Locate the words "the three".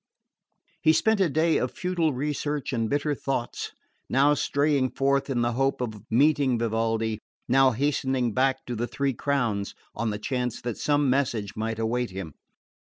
8.75-9.13